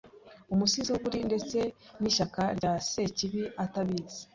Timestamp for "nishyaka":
2.01-2.41